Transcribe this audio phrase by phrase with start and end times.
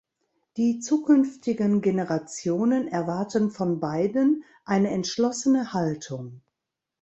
[0.57, 6.41] Die zukünftigen Generationen erwarten von beiden eine entschlossene Haltung.